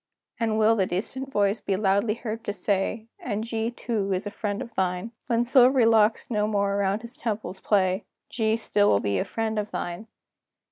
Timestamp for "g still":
8.27-8.89